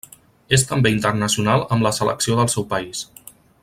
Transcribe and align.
És 0.57 0.63
també 0.69 0.93
internacional 0.95 1.67
amb 1.77 1.87
la 1.89 1.95
selecció 2.01 2.41
del 2.43 2.53
seu 2.57 2.71
país. 2.77 3.09